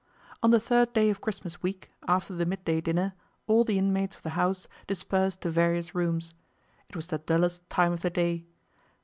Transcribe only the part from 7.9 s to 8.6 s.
of the day.